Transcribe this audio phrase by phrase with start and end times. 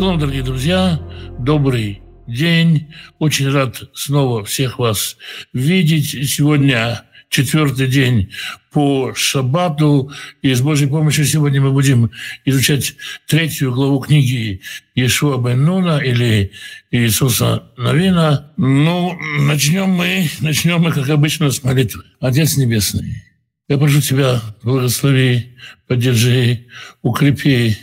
[0.00, 0.98] Шалом, дорогие друзья,
[1.38, 2.88] добрый день.
[3.18, 5.18] Очень рад снова всех вас
[5.52, 6.12] видеть.
[6.26, 8.32] Сегодня четвертый день
[8.72, 10.10] по Шаббату.
[10.40, 12.10] И с Божьей помощью сегодня мы будем
[12.46, 12.94] изучать
[13.28, 14.62] третью главу книги
[14.94, 16.52] Ешуа бен Нуна или
[16.90, 18.54] Иисуса Новина.
[18.56, 22.04] Ну, начнем мы, начнем мы, как обычно, с молитвы.
[22.20, 23.22] Отец Небесный,
[23.68, 26.68] я прошу Тебя, благослови, поддержи,
[27.02, 27.76] укрепи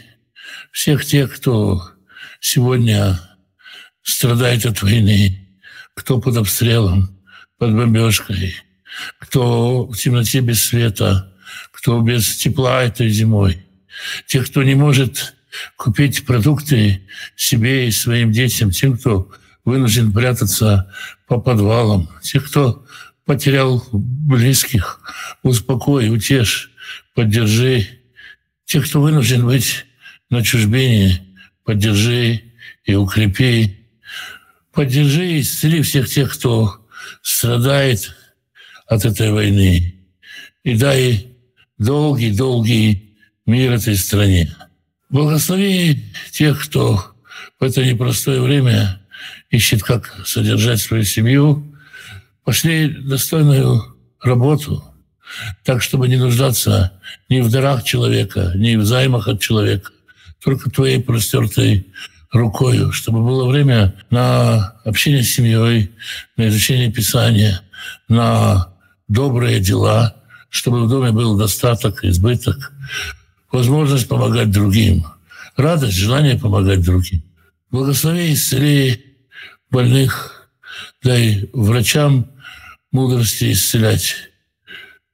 [0.71, 1.91] всех тех, кто
[2.39, 3.19] сегодня
[4.03, 5.47] страдает от войны,
[5.93, 7.09] кто под обстрелом,
[7.57, 8.55] под бомбежкой,
[9.19, 11.33] кто в темноте без света,
[11.71, 13.65] кто без тепла этой зимой,
[14.25, 15.35] тех, кто не может
[15.75, 17.01] купить продукты
[17.35, 19.31] себе и своим детям, тем, кто
[19.65, 20.91] вынужден прятаться
[21.27, 22.85] по подвалам, тех, кто
[23.25, 25.01] потерял близких,
[25.43, 26.71] успокой, утешь,
[27.13, 27.87] поддержи.
[28.65, 29.85] Тех, кто вынужден быть
[30.29, 31.26] на чужбине,
[31.67, 32.43] поддержи
[32.85, 33.77] и укрепи.
[34.71, 36.87] Поддержи и исцели всех тех, кто
[37.21, 38.15] страдает
[38.87, 39.95] от этой войны.
[40.63, 41.27] И дай
[41.77, 44.55] долгий-долгий мир этой стране.
[45.09, 47.03] Благослови тех, кто
[47.59, 49.01] в это непростое время
[49.49, 51.75] ищет, как содержать свою семью.
[52.45, 54.85] Пошли достойную работу,
[55.65, 56.93] так, чтобы не нуждаться
[57.27, 59.91] ни в дарах человека, ни в займах от человека,
[60.47, 61.87] только твоей простертой
[62.31, 65.91] рукою, чтобы было время на общение с семьей,
[66.37, 67.63] на изучение Писания,
[68.07, 68.69] на
[69.09, 70.15] добрые дела,
[70.49, 72.71] чтобы в доме был достаток, избыток,
[73.51, 75.05] возможность помогать другим,
[75.57, 77.23] радость, желание помогать другим.
[77.69, 79.17] Благослови исцели
[79.69, 80.49] больных,
[81.03, 82.25] дай врачам
[82.93, 84.15] мудрости исцелять.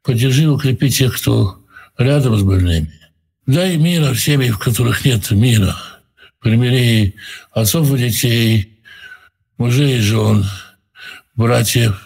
[0.04, 1.58] Поддержи, укрепи тех, кто
[1.98, 3.03] рядом с больными.
[3.46, 5.76] Дай мира в семьи, в которых нет мира.
[6.40, 7.16] Примири
[7.52, 8.80] отцов и детей,
[9.58, 10.46] мужей и жен,
[11.36, 12.02] братьев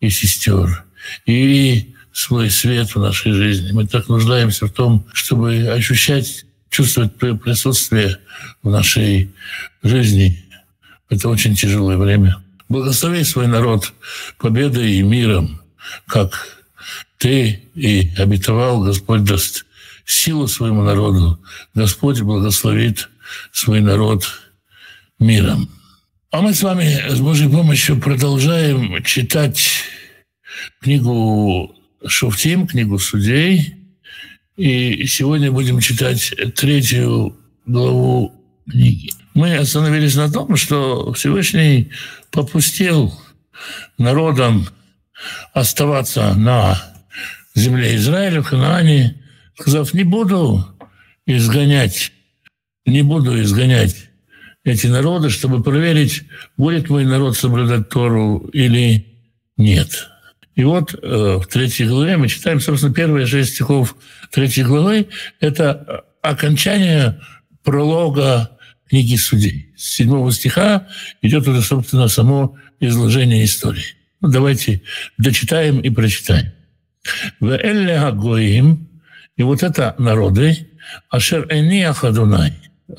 [0.00, 0.84] и сестер.
[1.24, 3.70] И свой свет в нашей жизни.
[3.72, 8.18] Мы так нуждаемся в том, чтобы ощущать, чувствовать присутствие
[8.62, 9.30] в нашей
[9.84, 10.44] жизни.
[11.08, 12.42] Это очень тяжелое время.
[12.68, 13.92] Благослови свой народ
[14.38, 15.60] победой и миром,
[16.06, 16.58] как
[17.18, 19.64] ты и обетовал, Господь даст
[20.04, 21.40] силу своему народу.
[21.74, 23.08] Господь благословит
[23.52, 24.24] свой народ
[25.18, 25.68] миром.
[26.30, 29.84] А мы с вами с Божьей помощью продолжаем читать
[30.80, 31.74] книгу
[32.06, 33.76] Шуфтим, книгу судей.
[34.56, 37.36] И сегодня будем читать третью
[37.66, 38.34] главу
[38.70, 39.12] книги.
[39.34, 41.90] Мы остановились на том, что Всевышний
[42.30, 43.18] попустил
[43.98, 44.66] народам
[45.52, 46.82] оставаться на
[47.54, 49.21] земле Израиля, в Ханаане,
[49.58, 50.64] сказав, не буду
[51.26, 52.12] изгонять,
[52.86, 54.10] не буду изгонять
[54.64, 56.22] эти народы, чтобы проверить,
[56.56, 59.06] будет мой народ соблюдать Тору или
[59.56, 60.08] нет.
[60.54, 63.96] И вот э, в третьей главе мы читаем, собственно, первые шесть стихов
[64.30, 65.08] третьей главы.
[65.40, 67.20] Это окончание
[67.64, 68.50] пролога
[68.88, 69.72] книги Судей.
[69.76, 70.86] С седьмого стиха
[71.22, 73.96] идет уже, собственно, само изложение истории.
[74.20, 74.82] Ну, давайте
[75.16, 76.52] дочитаем и прочитаем.
[77.40, 78.88] В Элле Агоим
[79.42, 80.68] и вот это народы,
[81.10, 82.52] Ашер Эниах Адунай,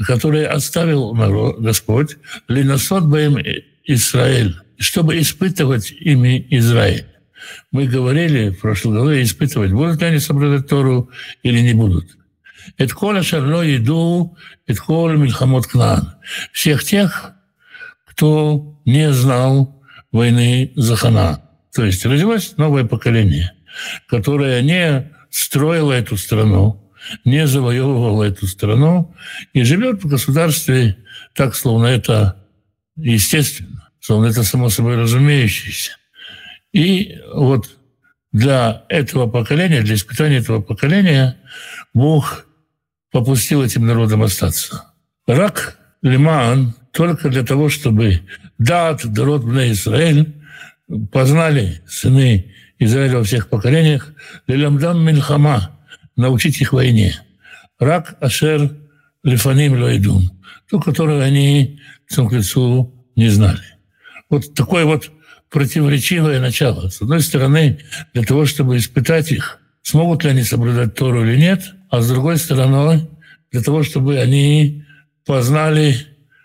[0.06, 2.18] которые оставил народ, Господь,
[2.50, 3.38] Линасот Баем
[3.86, 7.06] Израиль, чтобы испытывать ими Израиль.
[7.72, 11.10] Мы говорили в прошлой главе, испытывать, будут ли они соблюдать Тору
[11.44, 12.10] или не будут.
[12.78, 14.38] Это кола шарло иду,
[14.68, 16.16] это мильхамот кнан.
[16.52, 17.36] Всех тех,
[18.06, 19.82] кто не знал
[20.12, 21.42] войны за Хана.
[21.74, 23.54] То есть родилось новое поколение,
[24.10, 26.80] которое не строила эту страну,
[27.26, 29.16] не завоевывала эту страну
[29.52, 30.96] и живет в государстве
[31.34, 32.38] так, словно это
[32.96, 35.98] естественно, словно это само собой разумеющееся.
[36.72, 37.68] И вот
[38.32, 41.38] для этого поколения, для испытания этого поколения
[41.96, 42.46] Бог
[43.12, 44.94] попустил этим народам остаться.
[45.26, 48.22] Рак Лиман только для того, чтобы
[48.60, 50.36] дат, дород на Израиль
[51.12, 54.14] познали сыны Израиля во всех поколениях,
[54.48, 55.72] лилямдам мильхама,
[56.16, 57.20] научить их войне.
[57.80, 58.72] Рак ашер
[59.24, 60.30] лифаним лоидум,
[60.70, 63.64] ту, которую они к лицу не знали.
[64.30, 65.12] Вот такое вот
[65.50, 66.90] противоречивое начало.
[66.90, 67.80] С одной стороны,
[68.14, 72.38] для того, чтобы испытать их, смогут ли они соблюдать Тору или нет, а с другой
[72.38, 73.08] стороны,
[73.52, 74.84] для того, чтобы они
[75.26, 75.96] познали,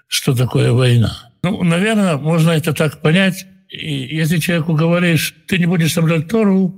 [0.07, 1.31] что такое война.
[1.43, 6.75] Ну, наверное, можно это так понять, и если человеку говоришь, ты не будешь соблюдать Тору,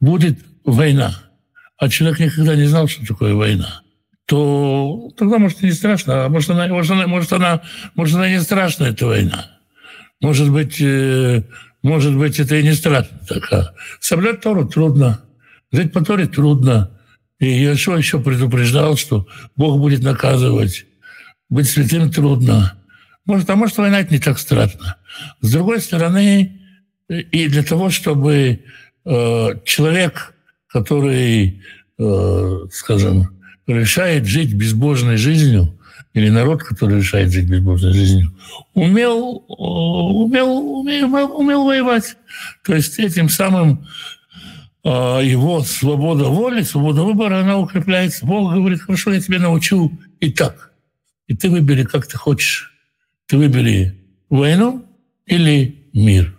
[0.00, 1.14] будет война.
[1.76, 3.82] А человек никогда не знал, что такое война.
[4.26, 6.26] то тогда, может, и не страшно.
[6.26, 7.62] А может, она, может, она, может, она,
[7.94, 9.50] может, она не страшная, эта война.
[10.20, 11.42] Может быть, э,
[11.82, 13.18] может быть, это и не страшно.
[13.28, 15.24] Так, а соблюдать Тору трудно.
[15.72, 16.90] Жить по Торе трудно.
[17.38, 20.84] И Иешуа еще предупреждал, что Бог будет наказывать.
[21.48, 22.74] Быть святым трудно.
[23.26, 24.96] Может, а может, война это не так страшно.
[25.40, 26.60] С другой стороны,
[27.08, 28.60] и для того, чтобы
[29.04, 30.34] э, человек,
[30.66, 31.62] который,
[31.98, 35.76] э, скажем, решает жить безбожной жизнью,
[36.12, 38.32] или народ, который решает жить безбожной жизнью,
[38.74, 42.16] умел, э, умел, умел, умел воевать.
[42.64, 43.86] То есть этим самым
[44.84, 48.26] э, его свобода воли, свобода выбора, она укрепляется.
[48.26, 50.72] Бог говорит, хорошо, я тебя научу и так.
[51.28, 52.69] И ты выбери, как ты хочешь.
[53.30, 53.94] Ты выбери
[54.28, 54.84] войну
[55.24, 56.36] или мир.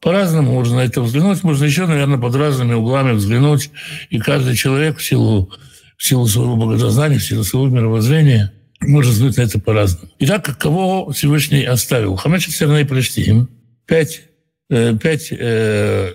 [0.00, 1.42] По-разному можно на это взглянуть.
[1.42, 3.72] Можно еще, наверное, под разными углами взглянуть.
[4.10, 5.52] И каждый человек в силу,
[5.96, 10.12] в силу своего богознания, в силу своего мировоззрения может взглянуть на это по-разному.
[10.20, 12.14] Итак, кого Всевышний оставил?
[12.14, 13.48] Хамеша Стерна и Палестин.
[13.84, 14.22] Пять,
[14.70, 16.12] э, пять э,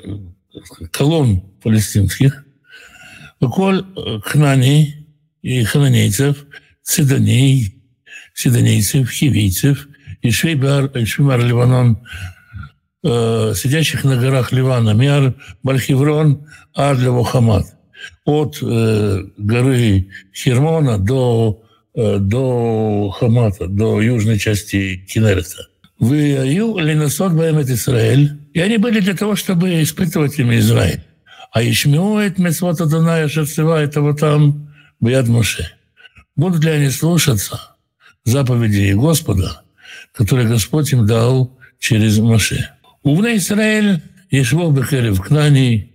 [0.92, 2.46] колонн палестинских.
[3.42, 3.84] Коль
[4.24, 5.06] Кнани
[5.42, 6.46] и хананейцев,
[6.82, 7.76] цидоней,
[8.34, 9.90] сидонейцев, хивийцев,
[10.24, 11.98] и Швейбар, Швейбар Ливанон,
[13.04, 17.66] э, сидящих на горах Ливана, Миар, Бальхеврон, Адлево, Хамад.
[18.26, 21.62] От э, горы Хермона до,
[21.94, 25.68] э, до Хамата, до южной части Кинерета.
[26.00, 26.38] Вы
[26.80, 28.32] Ленасот Баэмет Израиль.
[28.54, 31.04] И они были для того, чтобы испытывать им Израиль.
[31.52, 35.68] А Ишмиоет Мецвота Дуная Шерцева, этого там Бияд Моше.
[36.36, 37.60] Будут ли они слушаться
[38.26, 39.63] заповедей Господа,
[40.14, 42.70] которые Господь им дал через Моше?
[43.04, 44.02] Умный Израиль,
[44.32, 45.92] Ешвол Бекерев Кнани,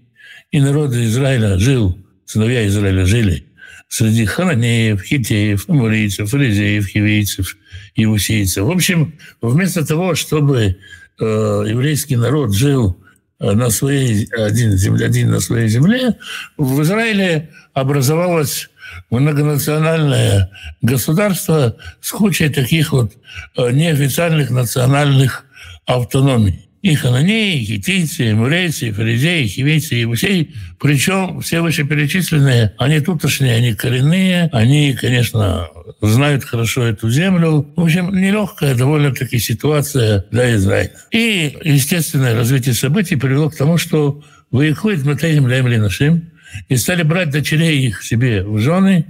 [0.51, 3.49] и народ Израиля жил, сыновья Израиля жили
[3.89, 7.57] среди хананеев, хитеев, амурийцев, фаризеев, хивейцев,
[7.97, 8.65] иусейцев.
[8.65, 10.77] В общем, вместо того, чтобы
[11.21, 12.99] э, еврейский народ жил
[13.41, 16.17] э, на своей один земле, один на своей земле,
[16.59, 18.69] в Израиле образовалось
[19.11, 20.51] многонациональное
[20.83, 23.13] государство с кучей таких вот
[23.57, 25.45] э, неофициальных национальных
[25.87, 30.55] автономий и хананеи, и хитийцы, и мурейцы, и фаризеи, и хивейцы, и евусеи.
[30.79, 35.69] Причем все вышеперечисленные, они тутошние, они коренные, они, конечно,
[36.01, 37.67] знают хорошо эту землю.
[37.77, 40.93] В общем, нелегкая довольно-таки ситуация для Израиля.
[41.11, 46.31] И естественное развитие событий привело к тому, что выехали Дмитрием Лемли нашим,
[46.69, 49.07] и стали брать дочерей их себе в жены,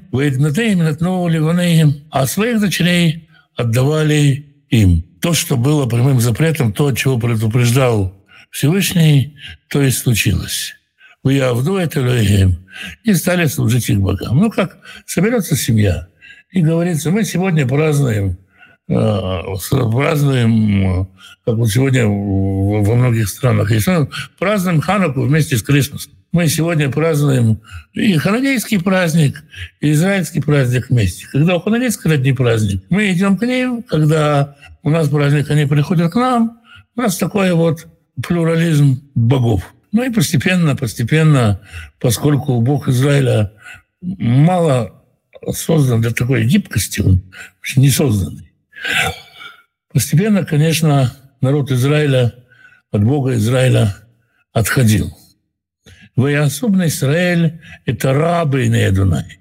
[2.10, 8.14] а своих дочерей отдавали им то, что было прямым запретом, то, от чего предупреждал
[8.50, 9.36] Всевышний,
[9.68, 10.74] то и случилось.
[11.22, 12.00] Вы Явду это
[13.02, 14.38] и стали служить их богам.
[14.38, 16.08] Ну, как соберется семья,
[16.50, 18.38] и говорится, мы сегодня празднуем,
[18.88, 19.40] э,
[19.90, 21.08] празднуем,
[21.44, 24.08] как вот сегодня во многих странах ну,
[24.38, 26.12] празднуем Хануку вместе с Крисмосом.
[26.30, 27.62] Мы сегодня празднуем
[27.94, 29.42] и ханадейский праздник,
[29.80, 31.26] и израильский праздник вместе.
[31.32, 36.12] Когда у ханадейского родни праздник, мы идем к ним, когда у нас праздник, они приходят
[36.12, 36.60] к нам.
[36.96, 37.86] У нас такой вот
[38.22, 39.74] плюрализм богов.
[39.92, 41.60] Ну и постепенно, постепенно,
[41.98, 43.52] поскольку Бог Израиля
[44.02, 45.02] мало
[45.52, 47.22] создан для такой гибкости, он
[47.76, 48.52] не созданный.
[49.90, 52.34] Постепенно, конечно, народ Израиля
[52.90, 53.96] от Бога Израиля
[54.52, 55.16] отходил.
[56.18, 59.38] Воеособный Израиль– это рабы и Дунай.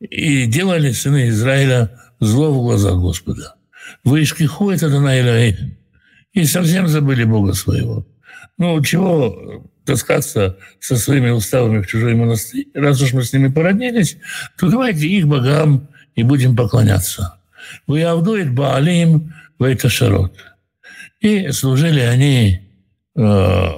[0.00, 3.54] И делали сыны Израиля зло в глазах Господа.
[4.02, 5.56] Вышкиху это Дунай
[6.32, 8.04] И совсем забыли Бога своего.
[8.58, 12.66] Ну, чего таскаться со своими уставами в чужой монастырь?
[12.74, 14.16] Раз уж мы с ними породнились,
[14.58, 15.86] то давайте их богам
[16.16, 17.38] и будем поклоняться.
[17.86, 20.34] Вы Авдует Баалим, вы Шарот.
[21.20, 22.64] И служили они
[23.16, 23.70] Э,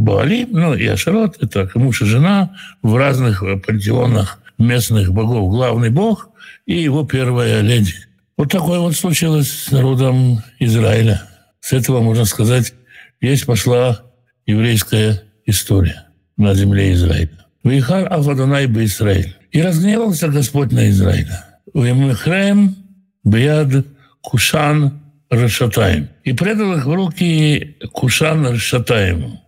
[0.00, 5.50] Баали, ну и Ашарот, это муж и жена в разных пантеонах местных богов.
[5.50, 6.30] Главный бог
[6.66, 7.94] и его первая леди.
[8.36, 11.22] Вот такое вот случилось с народом Израиля.
[11.60, 12.72] С этого, можно сказать,
[13.20, 14.00] есть пошла
[14.46, 17.46] еврейская история на земле Израиля.
[17.62, 19.36] Вейхар Афадонай бы Израиль.
[19.52, 21.44] И разгневался Господь на Израиля.
[21.74, 22.76] Вемехрем
[23.24, 23.84] Бияд
[24.22, 26.08] Кушан Рашатаем.
[26.24, 29.40] И предал их в руки Кушан Рашатаему,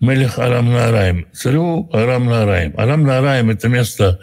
[0.00, 2.74] Мелех Арам Нараем, царю Арам Нараем.
[2.76, 4.20] Арам Нараем– это место,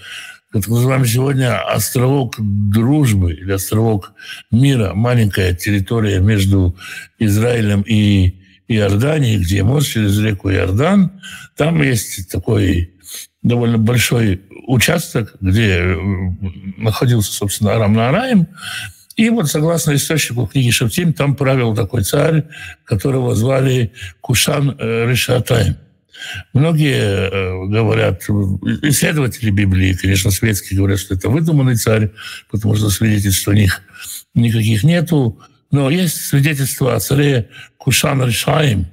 [0.51, 4.13] как называем сегодня, островок дружбы или островок
[4.51, 6.75] мира, маленькая территория между
[7.19, 11.21] Израилем и Иорданией, где мост через реку Иордан.
[11.55, 12.93] Там есть такой
[13.41, 15.95] довольно большой участок, где э,
[16.77, 18.47] находился, собственно, Арам Наараим.
[19.15, 22.45] И вот, согласно источнику книги Шафтим, там правил такой царь,
[22.83, 23.91] которого звали
[24.21, 25.77] Кушан э, Решатаем.
[26.53, 28.23] Многие э, говорят,
[28.81, 32.11] исследователи Библии, конечно, светские говорят, что это выдуманный царь,
[32.49, 33.81] потому что свидетельств у них
[34.33, 35.39] никаких нету.
[35.69, 38.87] Но есть свидетельство о царе Кушан Решаем,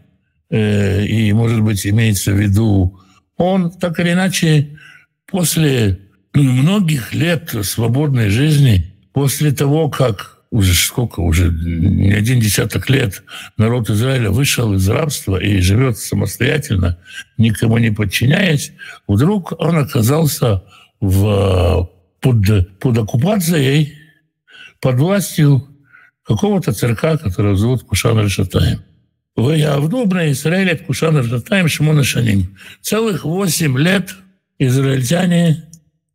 [0.50, 2.98] и, может быть, имеется в виду
[3.36, 4.78] он, так или иначе,
[5.26, 5.98] после
[6.34, 8.89] многих лет свободной жизни,
[9.20, 13.22] после того, как уже сколько, уже не один десяток лет
[13.58, 16.96] народ Израиля вышел из рабства и живет самостоятельно,
[17.36, 18.72] никому не подчиняясь,
[19.06, 20.62] вдруг он оказался
[21.02, 23.92] в, под, под оккупацией,
[24.80, 25.68] под властью
[26.26, 28.80] какого-то царька, которого зовут Кушан Решатаем.
[29.36, 32.56] Ваявду бна Израиля от Кушана Ратаем Шимона Шаним.
[32.80, 34.14] Целых восемь лет
[34.58, 35.64] израильтяне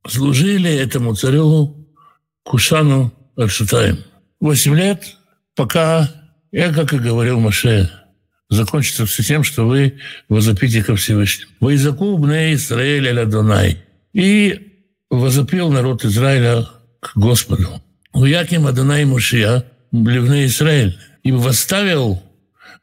[0.07, 1.74] служили этому царю
[2.45, 3.97] Кушану Аршатаем.
[4.39, 5.17] Восемь лет,
[5.55, 6.09] пока,
[6.51, 7.91] я, как и говорил Маше,
[8.49, 9.97] закончится все тем, что вы
[10.29, 11.51] возопите ко Всевышнему.
[11.59, 13.79] Вы закубны Израиля Ладонай.
[14.13, 16.67] И возопил народ Израиля
[17.01, 17.81] к Господу.
[18.13, 20.97] Уяким Адонай Мушия, Блевны Израиль.
[21.23, 22.21] И восставил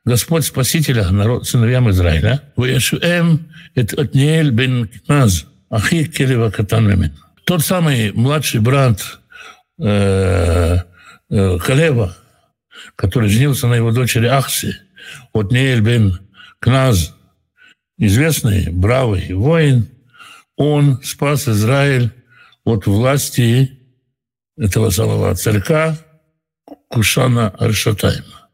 [0.04, 7.12] Господь Спасителя народ, сыновьям Израиля, «Ваяшуэм эт Отниэль бен Кназ, ахи келева катан
[7.44, 9.20] Тот самый младший брат
[9.78, 10.78] э,
[11.30, 12.16] э, Калева,
[12.96, 14.76] который женился на его дочери Ахси,
[15.32, 16.18] Отниэль бен
[16.58, 17.14] Кназ,
[17.98, 19.88] известный, бравый воин,
[20.56, 22.10] он спас Израиль
[22.64, 23.78] от власти
[24.56, 25.98] этого самого царька
[26.88, 28.48] Кушана Аршатайма.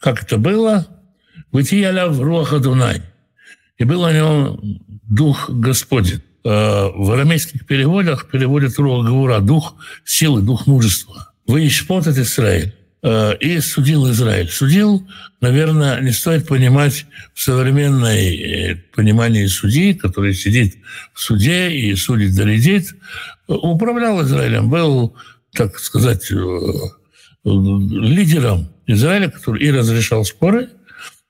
[0.00, 0.86] Как это было?
[1.52, 3.02] Вытияля в руаха Дунай.
[3.76, 4.60] И был у него
[5.02, 6.22] дух Господень.
[6.42, 11.32] Э, в арамейских переводах переводят руах Гаура, дух силы, дух мужества.
[11.46, 14.48] Вы ишпотат Израиль э, и судил Израиль.
[14.48, 15.06] Судил,
[15.42, 17.04] наверное, не стоит понимать
[17.34, 20.76] в современной э, понимании судьи, который сидит
[21.12, 22.94] в суде и судит, доредит.
[23.46, 25.14] Управлял Израилем, был,
[25.52, 26.30] так сказать,
[27.44, 30.70] лидером Израиля, который и разрешал споры,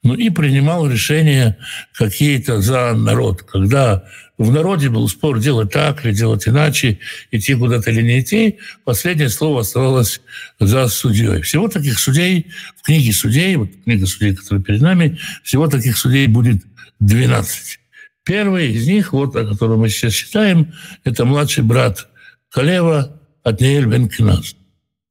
[0.02, 1.58] ну и принимал решения
[1.94, 3.42] какие-то за народ.
[3.42, 4.04] Когда
[4.40, 6.98] в народе был спор делать так или делать иначе,
[7.30, 10.22] идти куда-то или не идти, последнее слово оставалось
[10.58, 11.42] за судьей.
[11.42, 12.46] Всего таких судей
[12.78, 16.64] в книге судей, вот книга судей, которая перед нами, всего таких судей будет
[17.00, 17.80] 12.
[18.24, 20.72] Первый из них, вот о котором мы сейчас читаем,
[21.04, 22.08] это младший брат
[22.50, 24.56] Калева Атниэль бен Киназ.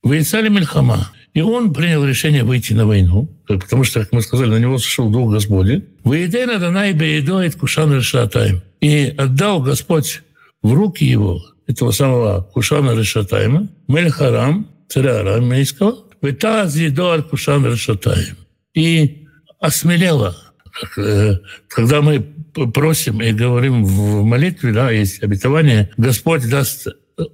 [0.03, 1.11] Вейцали Мельхама.
[1.35, 5.11] И он принял решение выйти на войну, потому что, как мы сказали, на него сошел
[5.11, 5.85] дух Господень.
[6.03, 8.63] «Воедена Данай беедоид кушан решатаем».
[8.81, 10.21] И отдал Господь
[10.61, 18.37] в руки его, этого самого Кушана Решатайма, Мельхарам, царя арамейского, «Витаз едоар Кушан Решатаем».
[18.73, 19.27] И
[19.59, 20.35] осмелела,
[20.97, 21.35] э,
[21.67, 22.19] когда мы
[22.73, 26.87] просим и говорим в молитве, да, есть обетование, Господь даст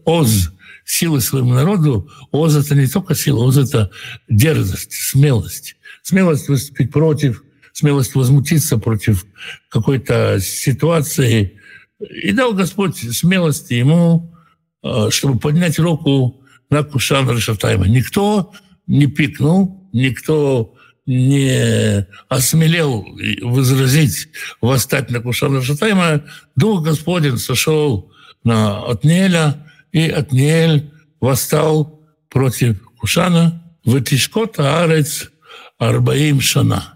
[0.03, 0.51] оз
[0.85, 3.91] силы своему народу, ОЗ– это не только сила, ОЗ– это
[4.29, 5.75] дерзость, смелость.
[6.03, 7.43] Смелость выступить против,
[7.75, 9.25] смелость возмутиться против
[9.69, 11.59] какой-то ситуации.
[11.99, 14.33] И дал Господь смелости ему,
[14.81, 17.87] э, чтобы поднять руку на Кушан Решатайма.
[17.87, 18.53] Никто
[18.87, 20.73] не пикнул, никто
[21.05, 23.05] не осмелел
[23.41, 24.29] возразить,
[24.61, 26.23] восстать на Кушан Решатайма.
[26.55, 28.09] Дух Господень сошел
[28.45, 35.29] на Отнеля, и Отниэль восстал против Кушана в Тишкот Арец
[35.77, 36.94] Арбаим Шана.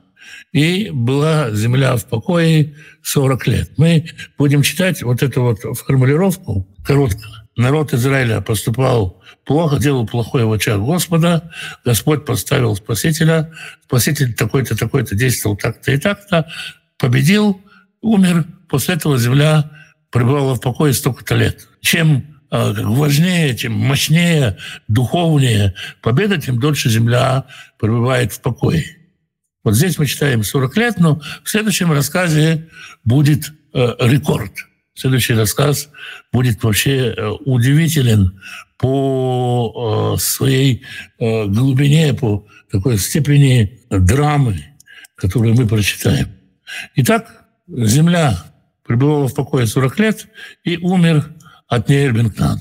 [0.51, 3.71] И была земля в покое 40 лет.
[3.77, 7.27] Мы будем читать вот эту вот формулировку коротко.
[7.55, 11.51] Народ Израиля поступал плохо, делал плохое в очах Господа,
[11.83, 13.51] Господь поставил Спасителя,
[13.83, 16.47] Спаситель такой-то, такой-то действовал так-то и так-то,
[16.97, 17.61] победил,
[18.01, 19.69] умер, после этого земля
[20.11, 21.67] пребывала в покое столько-то лет.
[21.81, 27.45] Чем а, важнее, тем мощнее, духовнее победа, тем дольше земля
[27.77, 28.98] пребывает в покое.
[29.63, 32.69] Вот здесь мы читаем 40 лет, но в следующем рассказе
[33.03, 34.51] будет э, рекорд.
[34.93, 35.89] Следующий рассказ
[36.31, 38.41] будет вообще э, удивителен
[38.77, 40.83] по э, своей
[41.19, 44.65] э, глубине, по такой степени драмы,
[45.15, 46.27] которую мы прочитаем.
[46.95, 48.43] Итак, земля
[48.85, 50.27] пребывала в покое 40 лет
[50.63, 51.33] и умер
[51.67, 52.59] от Нейрбингтон.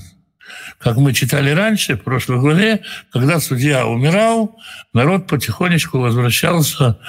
[0.79, 4.57] Как мы читали раньше, в прошлой главе, когда судья умирал,
[4.93, 6.99] народ потихонечку возвращался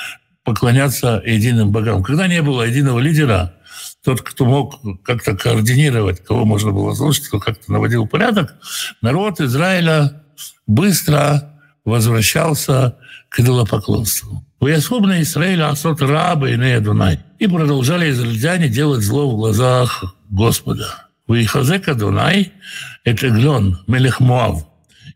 [0.44, 2.02] поклоняться единым богам.
[2.02, 3.54] Когда не было единого лидера,
[4.04, 8.54] тот, кто мог как-то координировать, кого можно было слушать, кто как-то наводил порядок,
[9.02, 10.22] народ Израиля
[10.66, 12.96] быстро возвращался
[13.28, 14.44] к идолопоклонству.
[14.58, 17.20] Воясхубны Израиля асот рабы и не Дунай.
[17.38, 21.09] И продолжали израильтяне делать зло в глазах Господа.
[21.34, 22.52] Вихазека Дунай–
[23.04, 24.20] это Эглон, Мелех.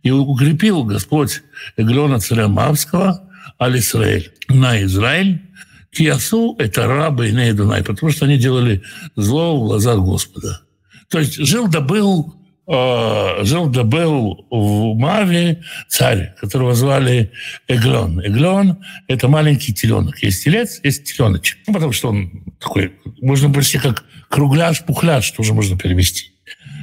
[0.03, 1.43] И укрепил Господь
[1.77, 3.29] Эглона царя Мавского,
[3.61, 5.43] аль Израиль, на Израиль,
[5.91, 8.83] Киасу– это рабы и Дунай, потому что они делали
[9.17, 10.61] зло в глазах Господа.
[11.09, 12.35] То есть жил да был,
[12.67, 17.33] э, жил да был в Маве царь, которого звали
[17.69, 18.21] Эглон.
[18.21, 20.23] Эглон– это маленький теленок.
[20.23, 21.59] Есть телец, есть теленочек.
[21.67, 26.33] Ну, потому что он такой, можно почти как кругляш-пухляш, тоже можно перевести.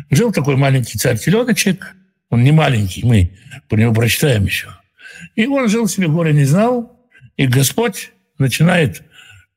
[0.09, 1.95] Жил такой маленький царь-теленочек,
[2.29, 4.69] он не маленький, мы по нему прочитаем еще.
[5.35, 6.99] И он жил себе, горе не знал,
[7.37, 9.03] и Господь начинает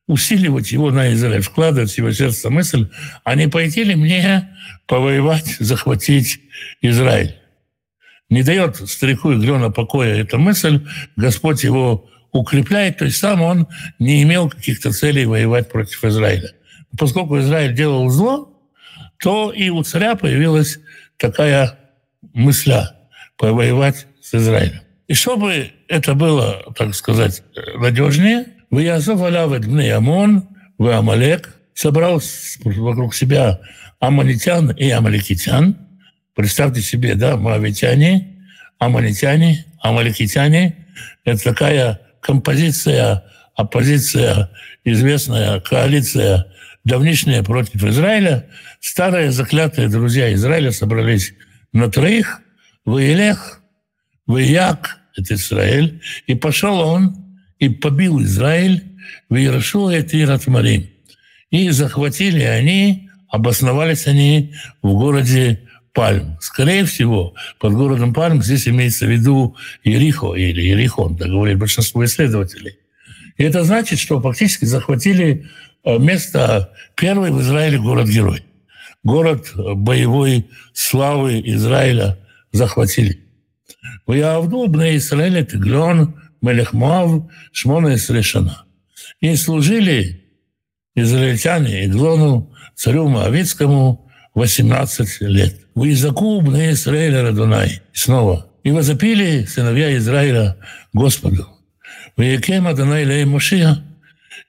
[0.06, 2.88] усиливать его на Израиль, вкладывать в его сердце мысль,
[3.24, 4.56] а не пойти ли мне
[4.86, 6.40] повоевать, захватить
[6.80, 7.36] Израиль?
[8.28, 13.68] Не дает старику Иглена покоя эта мысль, Господь его укрепляет, то есть сам он
[13.98, 16.52] не имел каких-то целей воевать против Израиля.
[16.98, 18.50] Поскольку Израиль делал зло,
[19.20, 20.80] то и у царя появилась
[21.16, 21.78] такая
[22.32, 22.96] мысля
[23.36, 24.80] повоевать с Израилем.
[25.06, 27.42] И чтобы это было, так сказать,
[27.76, 28.46] надежнее,
[28.78, 32.20] Вязов Алявет Гней Амон, в Амалек, собрал
[32.64, 33.60] вокруг себя
[34.00, 35.76] амалитян и амаликитян.
[36.34, 38.46] Представьте себе, да, моавитяне,
[38.78, 40.86] амалитяне, амаликитяне.
[41.24, 44.50] Это такая композиция, оппозиция,
[44.84, 46.46] известная коалиция
[46.84, 48.48] давнишняя против Израиля.
[48.80, 51.34] Старые заклятые друзья Израиля собрались
[51.72, 52.40] на троих.
[52.84, 53.62] Ваилех,
[54.26, 57.23] Ваяк, это Израиль, и пошел он
[57.63, 58.83] и побил Израиль
[59.29, 60.89] в Иерушуа и Тиратмарим.
[61.51, 65.61] И захватили они, обосновались они в городе
[65.93, 66.37] Пальм.
[66.39, 72.05] Скорее всего, под городом Пальм здесь имеется в виду Ерихо или Ерихон, так говорит большинство
[72.05, 72.77] исследователей.
[73.37, 75.47] И это значит, что фактически захватили
[75.83, 78.43] э, место первый в Израиле город-герой.
[79.03, 82.17] Город боевой славы Израиля
[82.51, 83.19] захватили.
[84.07, 86.11] ויעבדו בני ישראל את עגלון
[86.44, 88.64] Мелех Муав, Шмона и Срешана.
[89.20, 90.24] И служили
[90.94, 95.56] израильтяне Иглону, царю Моавицкому, 18 лет.
[95.74, 97.80] В Изаку, Бне Исраиля, Радунай.
[97.92, 98.50] Снова.
[98.62, 100.56] И возопили сыновья Израиля
[100.92, 101.48] Господу.
[102.16, 103.82] В Якем Адонай Лей Мушия.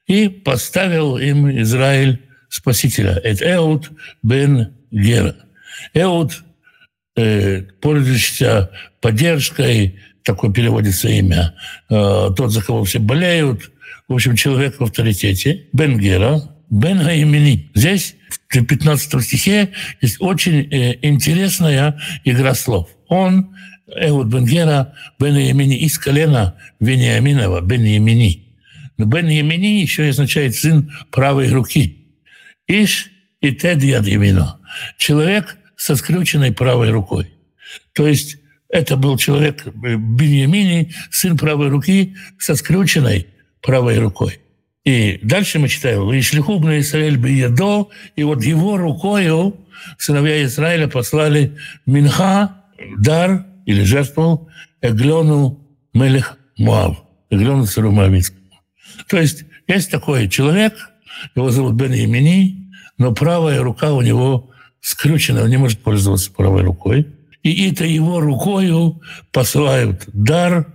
[0.08, 3.20] И поставил им Израиль Спасителя.
[3.24, 3.90] Это Эуд
[4.22, 5.36] бен Гера.
[5.94, 6.44] Эуд,
[7.16, 8.70] э, пользующийся
[9.02, 11.54] поддержкой, такое переводится имя,
[11.90, 13.72] э, тот, за кого все болеют,
[14.08, 17.72] в общем, человек в авторитете, Бенгера, Бен Гаимини.
[17.74, 18.16] Здесь
[18.50, 19.70] в 15 стихе
[20.02, 22.90] есть очень э, интересная игра слов.
[23.08, 23.56] Он,
[23.88, 28.48] Эуд Бенгера, Бен Ямини из колена Вениаминова, Бен Ямини.
[28.98, 32.08] Но Бен Ямини еще означает сын правой руки.
[32.68, 33.12] Иш
[33.42, 34.06] и Тед Яд
[34.98, 37.32] Человек, со скрюченной правой рукой.
[37.94, 38.38] То есть
[38.76, 43.28] это был человек э, Беньямини, сын правой руки со скрюченной
[43.62, 44.40] правой рукой.
[44.84, 49.56] И дальше мы читаем, «Ишлиху на Израиль биедо», и вот его рукою
[49.98, 52.64] сыновья Израиля послали Минха,
[52.98, 54.50] дар или жертву
[54.82, 58.42] Эглону Мелех Муав, Эглону царю Моавицкому.
[59.08, 60.74] То есть есть такой человек,
[61.34, 66.62] его зовут Бен Имени, но правая рука у него скрючено, он не может пользоваться правой
[66.62, 67.08] рукой.
[67.46, 70.66] И это его рукою посылают дар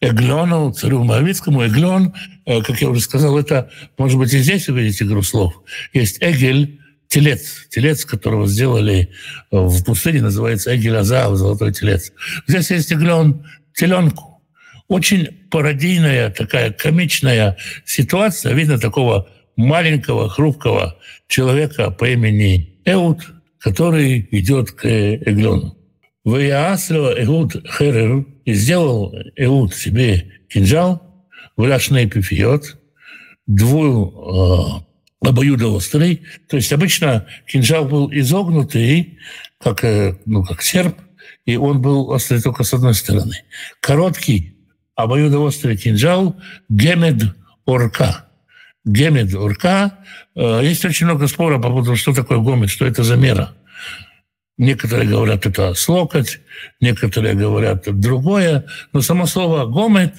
[0.00, 1.66] Эглону, царю Моавицкому.
[1.66, 2.14] Эглон,
[2.46, 5.62] э, как я уже сказал, это, может быть, и здесь вы видите игру слов.
[5.92, 9.10] Есть Эгель, телец, телец, которого сделали
[9.50, 12.10] в пустыне, называется Эгель Азав, золотой телец.
[12.46, 14.42] Здесь есть Эглон, теленку.
[14.88, 18.54] Очень пародийная, такая комичная ситуация.
[18.54, 20.96] Видно такого маленького, хрупкого
[21.28, 23.26] человека по имени Эуд,
[23.58, 25.76] который идет к Эглону.
[26.24, 31.02] Ваяасло Эуд Херер и сделал Эуд себе кинжал,
[31.56, 32.78] вляшный пифиот,
[33.46, 34.84] дву
[35.22, 36.22] э, обоюдоострый.
[36.48, 39.18] То есть обычно кинжал был изогнутый,
[39.62, 40.96] как, э, ну, как серп,
[41.44, 43.44] и он был острый только с одной стороны.
[43.80, 44.56] Короткий
[44.94, 46.36] обоюдоострый кинжал
[46.70, 47.34] гемед
[47.66, 48.26] орка.
[48.86, 49.98] Гемед урка.
[50.34, 53.54] Э, есть очень много спора по поводу, что такое гомет, что это за мера.
[54.56, 56.40] Некоторые говорят, это слокоть,
[56.80, 58.66] некоторые говорят, это другое.
[58.92, 60.14] Но само слово «гомет»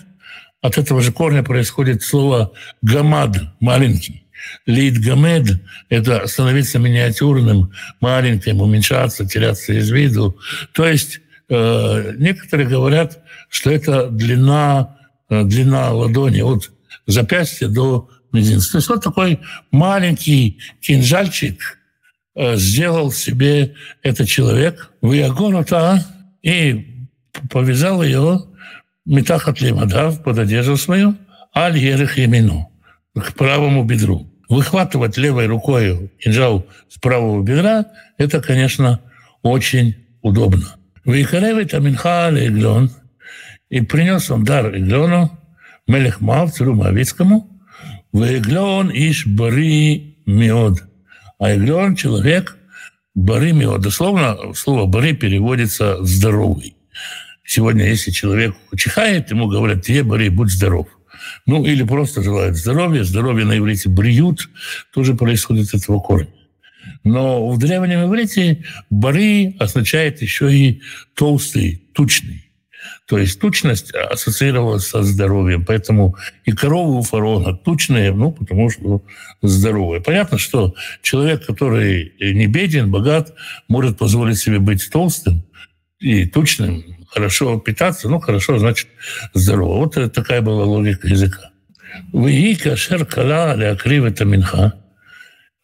[0.62, 4.26] от этого же корня происходит слово «гамад»– маленький.
[4.65, 7.71] Лид гамед– это становиться миниатюрным,
[8.02, 10.38] маленьким, уменьшаться, теряться из виду.
[10.74, 13.19] То есть э, некоторые говорят,
[13.50, 14.98] что это длина,
[15.30, 16.71] э, длина ладони от
[17.08, 18.74] запястья до мизинца.
[18.74, 19.39] То есть вот такой
[19.71, 21.80] маленький кинжальчик
[22.36, 26.06] сделал себе этот человек в Ягонута
[26.41, 27.08] и
[27.50, 28.41] повязал ее
[29.06, 31.15] метахат лимадав под одежду свою,
[31.56, 32.69] аль ерех емину,
[33.13, 34.30] к правому бедру.
[34.50, 37.86] Выхватывать левой рукой кинжал с правого бедра–
[38.17, 39.02] это, конечно,
[39.41, 40.76] очень удобно.
[41.04, 42.91] Вейкаревит Аминха Иглон,
[43.69, 45.32] и принес он дар Иглону,
[45.88, 47.50] Мелехмав, царю Моавицкому,
[48.13, 50.84] Вейглон иш бари миод.
[51.39, 52.58] А Иглон– человек
[53.13, 53.82] бари миод.
[53.82, 56.76] Дословно слово бари переводится «здоровый».
[57.43, 60.88] Сегодня, если человек чихает, ему говорят, тебе, Борей, будь здоров.
[61.45, 63.04] Ну, или просто желают здоровья.
[63.04, 64.50] Здоровье на иврите бриют,
[64.91, 66.28] тоже происходит от этого корня.
[67.04, 70.82] Но в древнем иврите бары означает еще и
[71.13, 72.45] толстый, тучный.
[73.08, 75.63] То есть тучность ассоциировалась со здоровьем.
[75.65, 79.04] Поэтому и коровы у фараона тучные, ну, потому что
[79.41, 80.02] здоровые.
[80.02, 83.34] Понятно, что человек, который не беден, богат,
[83.67, 85.43] может позволить себе быть толстым
[86.00, 88.88] и тучным, хорошо питаться, ну, хорошо, значит,
[89.34, 89.78] здорово.
[89.78, 91.52] Вот такая была логика языка.
[92.13, 94.74] «Вии кашер кала алякрив это минха».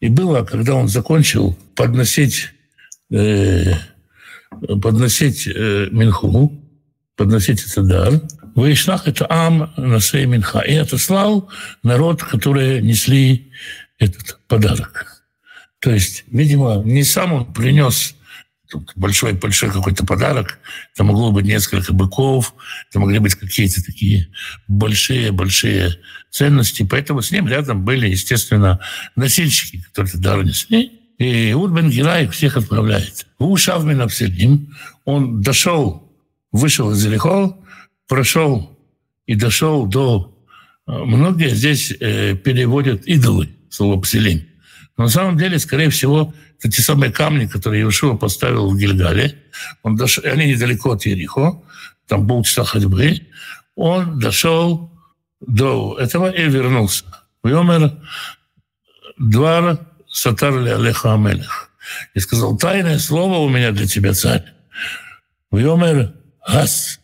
[0.00, 2.48] И было, когда он закончил подносить,
[3.12, 3.74] э,
[4.50, 6.61] подносить э, минху,
[7.16, 8.20] подносить этот дар,
[8.54, 10.60] «Ваишлах это ам на минха».
[10.60, 11.50] И отослал
[11.82, 13.50] народ, которые несли
[13.98, 15.24] этот подарок.
[15.80, 18.14] То есть, видимо, не сам он принес
[18.96, 20.58] большой-большой какой-то подарок.
[20.94, 22.54] Это могло быть несколько быков,
[22.88, 24.28] это могли быть какие-то такие
[24.68, 25.98] большие-большие
[26.30, 26.86] ценности.
[26.88, 28.80] Поэтому с ним рядом были, естественно,
[29.16, 30.92] носильщики, которые дар несли.
[31.18, 33.26] И Уд бен Гира их всех отправляет.
[33.38, 36.11] У Шавмин Абселим он дошел,
[36.52, 37.56] вышел из Ерехо,
[38.08, 38.78] прошел
[39.26, 40.28] и дошел до...
[40.86, 44.46] Многие здесь э, переводят идолы, слово «пселим».
[44.96, 49.38] Но на самом деле, скорее всего, это те самые камни, которые Иешуа поставил в Гильгале.
[49.82, 51.62] Он дошел, они недалеко от Ерихо,
[52.06, 53.26] там полчаса ходьбы.
[53.74, 54.92] Он дошел
[55.40, 57.04] до этого и вернулся.
[57.42, 57.92] Вьомер
[59.18, 61.70] двор сатар ли Алеха Амелех.
[62.14, 64.44] И сказал, тайное слово у меня для тебя, царь.
[65.50, 66.12] Вьомер
[66.46, 67.00] гас.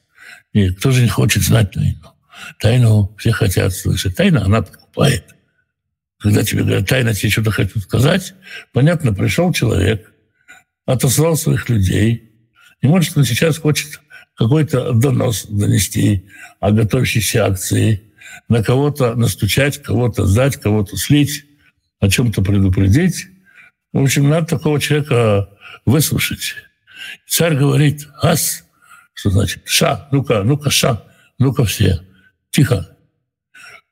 [0.52, 2.14] И кто же не хочет знать тайну?
[2.58, 4.16] Тайну все хотят слышать.
[4.16, 5.34] Тайна, она покупает
[6.18, 8.34] когда тебе говорят, тайно тебе что-то хотят сказать,
[8.72, 10.12] понятно, пришел человек,
[10.84, 12.30] отослал своих людей,
[12.80, 14.00] и может он сейчас хочет
[14.36, 16.26] какой-то донос донести
[16.60, 18.02] о готовящейся акции,
[18.48, 21.44] на кого-то настучать, кого-то сдать, кого-то слить,
[22.00, 23.26] о чем-то предупредить.
[23.92, 25.48] В общем, надо такого человека
[25.84, 26.54] выслушать.
[27.26, 28.64] Царь говорит «ас»,
[29.18, 31.02] что значит «ша», ну-ка, ну-ка, «ша»,
[31.40, 32.00] ну-ка все,
[32.50, 32.96] тихо.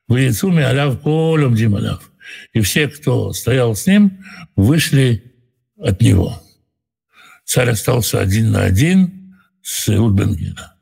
[0.07, 2.09] Вы яйцу аляв колем дим аляв
[2.53, 4.23] и все, кто стоял с ним,
[4.55, 5.33] вышли
[5.77, 6.41] от него.
[7.43, 10.75] Царь остался один на один с Иудбенгена.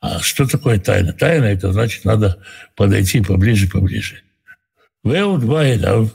[0.00, 1.12] А что такое тайна?
[1.12, 2.40] Тайна– это значит, надо
[2.76, 4.22] подойти поближе, поближе.
[5.02, 6.14] Веуд Вайлав,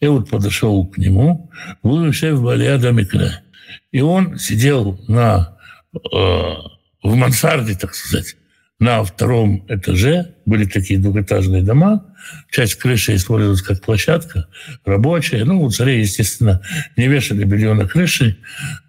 [0.00, 1.48] Эуд подошел к нему,
[1.84, 3.44] вышев Балиада Микре.
[3.92, 5.56] И он сидел на,
[5.94, 6.54] э,
[7.02, 8.36] в мансарде, так сказать,
[8.80, 12.14] на втором этаже были такие двухэтажные дома,
[12.50, 14.46] часть крыши использовалась как площадка
[14.84, 15.44] рабочая.
[15.44, 16.62] Ну, у царей, естественно,
[16.96, 18.38] не вешали белье на крыше.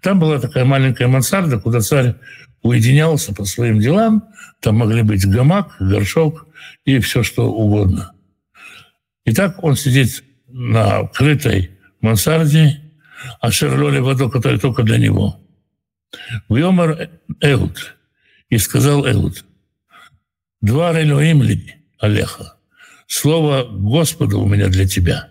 [0.00, 2.14] Там была такая маленькая мансарда, куда царь
[2.62, 4.28] уединялся по своим делам.
[4.60, 6.46] Там могли быть гамак, горшок
[6.84, 8.12] и все что угодно.
[9.24, 12.80] И так он сидит на крытой мансарде,
[13.40, 15.40] а Шерлоли воду, которая только для него.
[16.48, 17.96] В Йомар Эуд.
[18.50, 19.44] И сказал Эуд–
[20.60, 22.56] Два Элоим ли, Алеха.
[23.06, 25.30] Слово Господа у меня для тебя.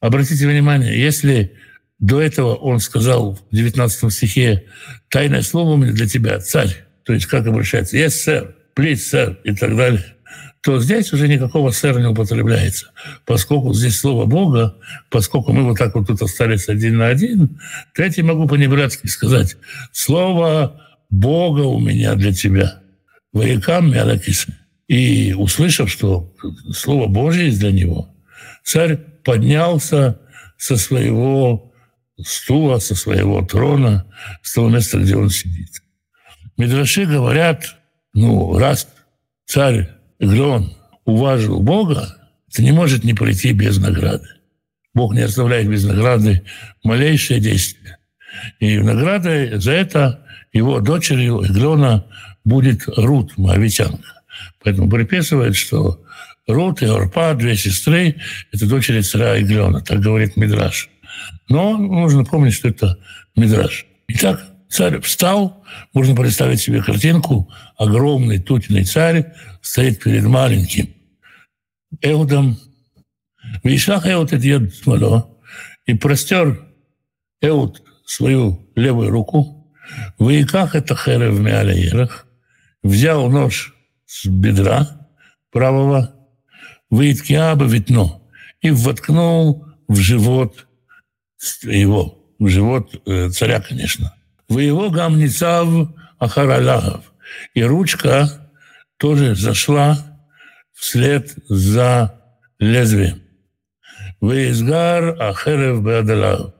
[0.00, 1.52] Обратите внимание, если
[1.98, 4.64] до этого он сказал в 19 стихе
[5.10, 9.36] «Тайное слово у меня для тебя, царь», то есть как обращается «Yes, sir», «Please, sir»
[9.44, 10.16] и так далее,
[10.62, 12.90] то здесь уже никакого «сэр» не употребляется,
[13.26, 14.76] поскольку здесь слово Бога,
[15.10, 17.60] поскольку мы вот так вот тут остались один на один,
[17.94, 19.56] то я тебе могу по-небратски сказать
[19.92, 20.81] «Слово
[21.12, 22.82] Бога у меня для тебя».
[23.32, 24.46] Ваякам Мялакис.
[24.88, 26.34] И услышав, что
[26.72, 28.14] Слово Божье есть для него,
[28.64, 30.20] царь поднялся
[30.58, 31.72] со своего
[32.22, 34.06] стула, со своего трона,
[34.42, 35.82] с того места, где он сидит.
[36.58, 37.76] Медраши говорят,
[38.12, 38.86] ну, раз
[39.46, 42.16] царь Эглон уважил Бога,
[42.50, 44.28] это не может не пройти без награды.
[44.94, 46.44] Бог не оставляет без награды
[46.84, 47.96] малейшее действие.
[48.60, 52.04] И наградой за это его дочерью Эглона
[52.44, 54.22] будет Рут, моавитянка.
[54.62, 56.02] Поэтому приписывает, что
[56.46, 58.16] Рут и Орпа, две сестры,
[58.52, 60.88] это дочери царя Иглена, так говорит Мидраш.
[61.48, 62.98] Но нужно помнить, что это
[63.36, 63.86] Мидраш.
[64.08, 70.88] Итак, царь встал, можно представить себе картинку, огромный тутиный царь стоит перед маленьким
[72.00, 72.58] Эудом.
[73.62, 74.30] Вишлах Эуд
[74.74, 75.30] Смоло
[75.86, 76.64] и простер
[77.40, 79.72] Эуд свою левую руку,
[80.18, 82.26] выиках это херев миалеерах,
[82.82, 83.74] взял нож
[84.06, 84.88] с бедра
[85.50, 86.14] правого,
[86.90, 88.22] выиткиаба витно
[88.60, 90.66] и воткнул в живот
[91.62, 94.14] его, в живот э, царя, конечно.
[94.48, 95.88] Вы его гамницав
[96.18, 97.12] ахаралагов.
[97.54, 98.28] И ручка
[98.98, 99.98] тоже зашла
[100.72, 102.20] вслед за
[102.58, 103.22] лезвием.
[104.20, 106.54] Выизгар ахерев беадалав.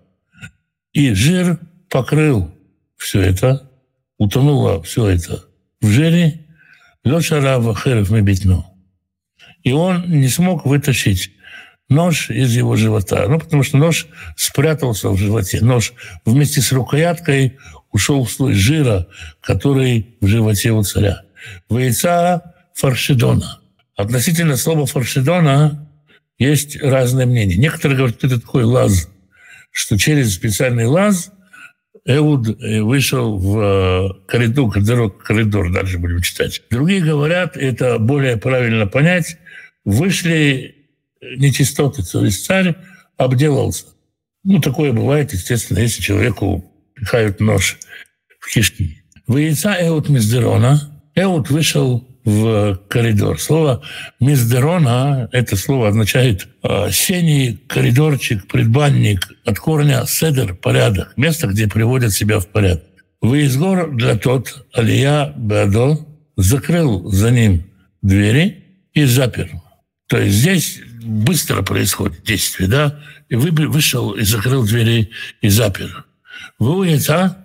[0.93, 2.51] И жир покрыл
[2.97, 3.71] все это,
[4.19, 5.45] утонуло все это
[5.81, 6.47] в жире,
[7.05, 8.67] лошарава херев мебитну.
[9.63, 11.33] И он не смог вытащить
[11.89, 13.27] нож из его живота.
[13.29, 15.61] Ну, потому что нож спрятался в животе.
[15.61, 15.93] Нож
[16.25, 17.59] вместе с рукояткой
[17.91, 19.07] ушел в слой жира,
[19.41, 21.23] который в животе у царя.
[21.69, 23.61] Яйца фаршидона.
[23.97, 25.89] Относительно слова фаршидона
[26.39, 27.57] есть разные мнения.
[27.57, 29.09] Некоторые говорят, это такой лаз,
[29.73, 31.33] что через специальный лаз
[32.05, 36.63] Эуд э, вышел в э, коридор, коридор, коридор, дальше будем читать.
[36.71, 39.39] Другие говорят, это более правильно понять,
[39.85, 40.77] вышли
[41.21, 42.77] нечистоты, то есть царь
[43.17, 43.87] обделался.
[44.45, 47.79] Ну, такое бывает, естественно, если человеку пихают нож
[48.41, 49.03] в кишки.
[49.27, 53.41] В яйца Эуд Миздерона Эуд вышел в коридор.
[53.41, 53.83] Слово
[54.21, 62.13] «миздерона»— это слово означает э, сений, коридорчик, предбанник, от корня «седер»— порядок, место, где приводят
[62.13, 62.85] себя в порядок.
[63.21, 65.99] Выезгор для тот Алия Беадо
[66.37, 67.65] закрыл за ним
[68.03, 69.51] двери и запер.
[70.09, 73.01] То есть здесь быстро происходит действие, да?
[73.29, 76.05] И вы вышел и закрыл двери и запер.
[76.59, 77.39] Вы у яйца,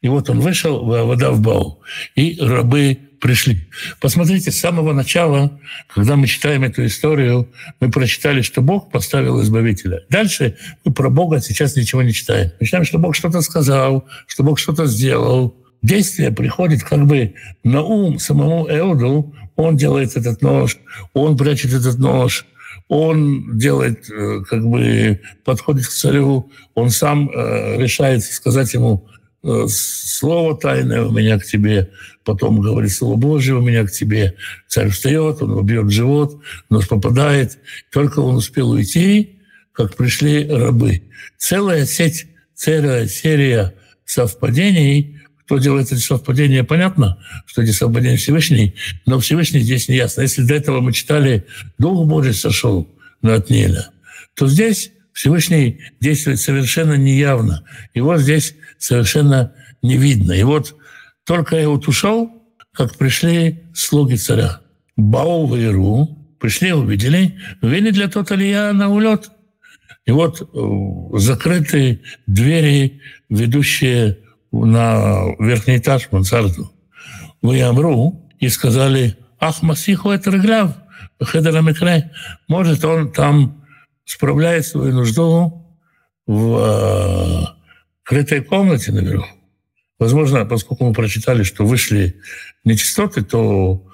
[0.00, 1.82] и вот он вышел, вода в бау,
[2.14, 3.68] и рабы пришли.
[4.00, 5.58] Посмотрите, с самого начала,
[5.92, 7.48] когда мы читаем эту историю,
[7.80, 10.04] мы прочитали, что Бог поставил избавителя.
[10.08, 12.52] Дальше мы про Бога сейчас ничего не читаем.
[12.60, 15.56] Мы читаем, что Бог что-то сказал, что Бог что-то сделал.
[15.82, 19.34] Действие приходит как бы на ум самому Эуду.
[19.56, 20.78] Он делает этот нож,
[21.14, 22.46] он прячет этот нож,
[22.88, 29.06] он делает, э, как бы подходит к царю, он сам э, решает сказать ему
[29.42, 31.90] слово тайное у меня к тебе,
[32.24, 34.34] потом говорит слово Божье у меня к тебе.
[34.66, 37.58] Царь встает, он убьет живот, нож попадает.
[37.92, 39.40] Только он успел уйти,
[39.72, 41.02] как пришли рабы.
[41.36, 43.74] Целая сеть, целая серия
[44.04, 45.14] совпадений.
[45.44, 48.74] Кто делает эти совпадения, понятно, что эти совпадения Всевышний,
[49.06, 50.20] но Всевышний здесь не ясно.
[50.20, 51.46] Если до этого мы читали
[51.78, 52.86] «Дух Божий сошел
[53.22, 53.88] на Отнеля»,
[54.34, 57.64] то здесь Всевышний действует совершенно неявно.
[57.94, 60.32] Его здесь совершенно не видно.
[60.32, 60.74] И вот
[61.24, 62.30] только я вот ушел,
[62.72, 64.60] как пришли слуги царя.
[64.96, 66.08] Бао Иру,
[66.40, 69.30] пришли, увидели, увидели для тот Алия на улет.
[70.06, 74.18] И вот э, закрытые двери, ведущие
[74.50, 76.72] на верхний этаж мансарду.
[77.42, 80.72] В Ямру и сказали, ах, Масиху это Регляв,
[81.22, 82.10] Хедера Микре.
[82.48, 83.64] Может, он там
[84.04, 85.76] справляет свою нужду
[86.26, 87.57] в э,
[88.08, 89.28] крытой комнате наверху.
[89.98, 92.16] Возможно, поскольку мы прочитали, что вышли
[92.64, 93.84] нечистоты, то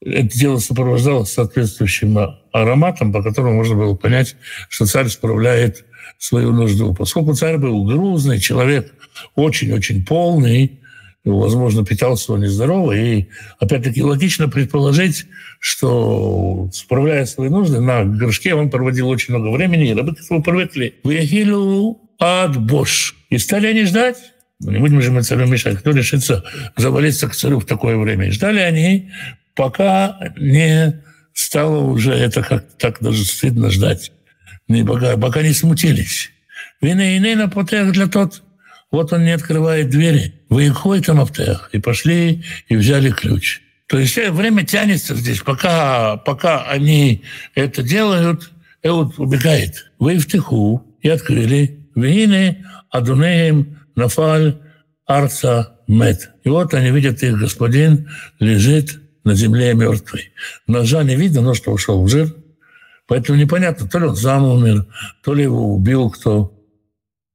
[0.00, 2.18] это дело сопровождалось соответствующим
[2.52, 4.36] ароматом, по которому можно было понять,
[4.70, 5.84] что царь справляет
[6.18, 6.94] свою нужду.
[6.94, 8.94] Поскольку царь был грузный человек,
[9.34, 10.80] очень-очень полный,
[11.24, 13.26] возможно, питался он нездорово, и,
[13.58, 15.26] опять-таки, логично предположить,
[15.58, 20.42] что, справляя свои нужды, на горшке он проводил очень много времени, и рабы к этому
[20.42, 20.94] привыкли.
[21.02, 23.16] «Выехилу ад бош».
[23.30, 24.16] И стали они ждать,
[24.60, 26.44] ну, не будем же мы царю мешать, кто решится
[26.76, 28.30] завалиться к царю в такое время.
[28.30, 29.10] Ждали они,
[29.54, 34.12] пока не стало уже это как так даже стыдно ждать.
[34.68, 36.30] Не, пока, пока не смутились.
[36.80, 38.42] Вины и на потех для тот.
[38.90, 40.34] Вот он не открывает двери.
[40.48, 41.68] Вы их там аптех.
[41.72, 43.60] И пошли и взяли ключ.
[43.88, 47.22] То есть время тянется здесь, пока, пока они
[47.54, 48.50] это делают,
[48.82, 49.90] Эуд убегает.
[49.98, 51.83] Вы в тиху и открыли.
[51.94, 54.58] Вины Адунеем Нафаль
[55.06, 56.30] Арца Мет.
[56.44, 58.08] И вот они видят, их господин
[58.40, 60.32] лежит на земле мертвый.
[60.66, 62.34] Ножа не видно, но что ушел в жир.
[63.06, 64.86] Поэтому непонятно, то ли он сам умер,
[65.22, 66.50] то ли его убил кто.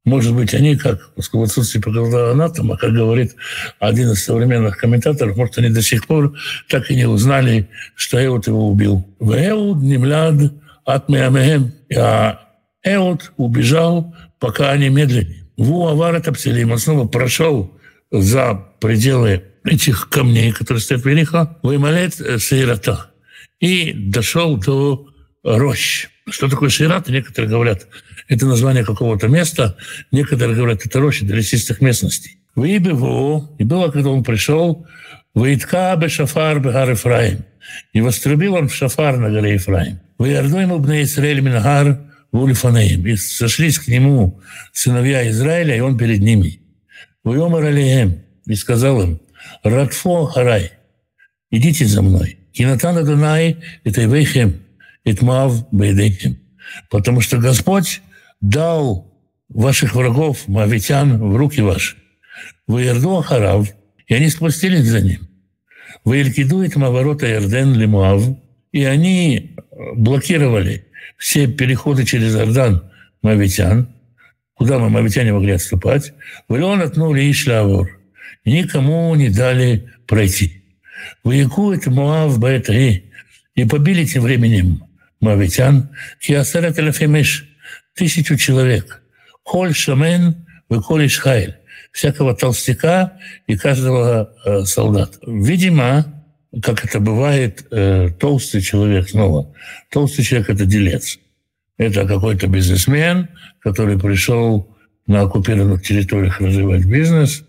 [0.06, 3.36] Может быть, они, как в отсутствии патологоанатома, как говорит
[3.80, 6.34] один из современных комментаторов, может, они до сих пор
[6.70, 9.06] так и не узнали, что Эуд его убил.
[9.20, 10.36] В Эуд немляд
[10.86, 11.74] от Меамехем.
[11.96, 12.40] А
[12.84, 15.46] Эуд убежал, пока они медленнее.
[15.58, 17.78] Ву Авар Тапселим, он снова прошел
[18.12, 23.12] за пределы этих камней, которые стоят в Вериха, вымолет Сейрата,
[23.60, 25.08] и дошел до
[25.44, 26.08] рощ.
[26.30, 27.10] Что такое Шират?
[27.10, 27.88] Некоторые говорят,
[28.28, 29.78] это название какого-то места,
[30.12, 32.40] некоторые говорят, это роща для лесистых местностей.
[32.56, 34.86] В и было, когда он пришел,
[35.34, 37.46] Ваитка бе шафар бегар Ефраим.
[37.94, 40.00] И вострубил он в шафар на горе Ефраим.
[40.18, 41.42] В Ярду ему бне Исраэль
[42.32, 43.06] Вулифанеем.
[43.06, 44.40] И сошлись к нему
[44.74, 46.60] сыновья Израиля, и он перед ними.
[47.24, 48.22] Войомар Алием.
[48.46, 49.20] И сказал им,
[49.64, 50.72] Радфо Харай,
[51.52, 52.38] идите за мной.
[52.52, 54.62] Кинатана Дунай, это Ивейхем,
[55.06, 56.40] Итмав Бейдейхем.
[56.90, 58.02] Потому что Господь
[58.42, 59.10] дал
[59.50, 61.98] ваших врагов, мавитян, в руки ваши.
[62.68, 63.70] Вы Ярду Ахарав,
[64.08, 65.28] и они спустились за ним.
[66.04, 68.24] Вы Илькидует Маворота Ярден Лимуав,
[68.72, 69.56] и они
[69.96, 70.86] блокировали
[71.18, 72.90] все переходы через Иордан
[73.22, 73.90] мавитян,
[74.54, 76.14] куда мы, мавитяне, могли отступать.
[76.48, 78.00] В Леон отнули и Шлавор.
[78.46, 80.64] Никому не дали пройти.
[81.24, 83.12] Воякует Муав Баэтри,
[83.56, 84.84] и побили тем временем
[85.20, 87.46] мавитян, Киасерет Элефемиш,
[87.94, 89.02] тысячу человек.
[89.44, 91.58] Холь Шамен, Выколь Ишхайль,
[91.92, 93.14] всякого толстяка
[93.48, 95.18] и каждого э, солдата.
[95.26, 96.19] Видимо,
[96.62, 99.54] как это бывает, э, толстый человек снова.
[99.90, 101.20] Толстый человек– это делец.
[101.78, 104.76] Это какой-то бизнесмен, который пришел
[105.08, 107.44] на оккупированных территориях развивать бизнес.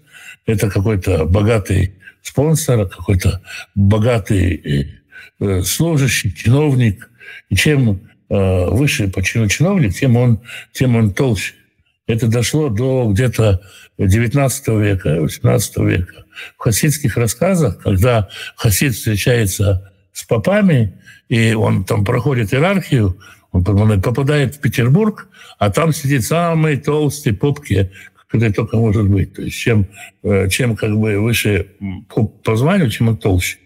[0.47, 3.41] Это какой-то богатый спонсор, какой-то
[3.75, 5.01] богатый
[5.41, 7.11] э, служащий, чиновник.
[7.49, 10.41] И чем Э, выше по чину чиновник, тем он,
[10.73, 11.55] тем он толще.
[12.11, 13.61] Это дошло до где-то
[13.99, 16.25] 19 века, 18 века.
[16.59, 23.19] В хасидских рассказах, когда хасид встречается с попами, и он там проходит иерархию,
[23.53, 27.91] он попадает в Петербург, а там сидит самый толстый попки,
[28.29, 29.35] который только может быть.
[29.35, 29.87] То есть чем,
[30.23, 31.67] э, чем как бы выше
[32.45, 33.59] по званию, чем он толще.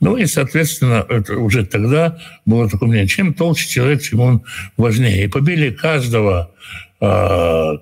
[0.00, 4.44] Ну и, соответственно, это уже тогда было такое мнение, чем толще человек, чем он
[4.76, 5.24] важнее.
[5.24, 6.52] И побили каждого,
[7.00, 7.74] а,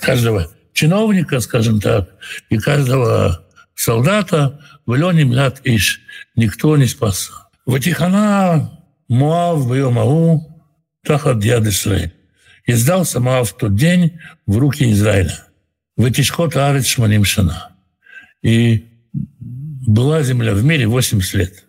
[0.00, 2.10] каждого чиновника, скажем так,
[2.48, 6.00] и каждого солдата в Лене Млад Иш.
[6.36, 7.30] Никто не спас.
[7.66, 10.62] Ватихана Муав Байомау
[11.04, 12.12] Тахат Яд Исраиль.
[12.64, 15.44] И сдался Муав в тот день в руки Израиля.
[15.96, 17.70] Ватишхот Арец Шманим Шана.
[18.42, 21.64] И была земля в мире 80 лет.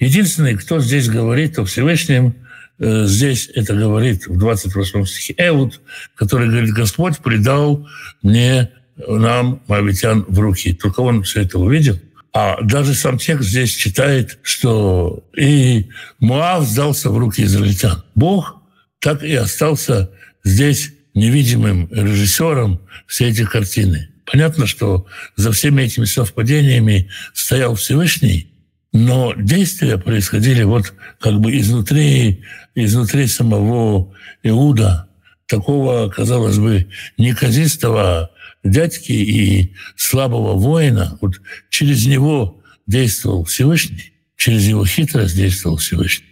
[0.00, 2.45] Единственный, кто здесь говорит о Всевышнем, э,
[2.78, 5.80] здесь это говорит в 28 стихе Эуд,
[6.14, 7.86] который говорит, Господь предал
[8.22, 8.70] мне,
[9.06, 10.72] нам, мавитян, в руки.
[10.74, 11.98] Только он все это увидел.
[12.32, 18.04] А даже сам текст здесь читает, что и Муав сдался в руки израильтян.
[18.14, 18.60] Бог
[19.00, 20.10] так и остался
[20.44, 24.10] здесь невидимым режиссером всей эти картины.
[24.30, 28.52] Понятно, что за всеми этими совпадениями стоял Всевышний,
[28.96, 32.42] но действия происходили вот как бы изнутри,
[32.74, 35.08] изнутри самого Иуда,
[35.46, 38.30] такого, казалось бы, неказистого
[38.64, 41.18] дядьки и слабого воина.
[41.20, 46.26] Вот через него действовал Всевышний, через его хитрость действовал Всевышний.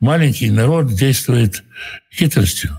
[0.00, 1.64] Маленький народ действует
[2.12, 2.78] хитростью.